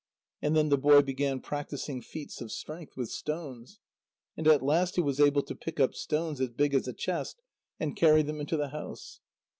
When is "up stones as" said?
5.79-6.49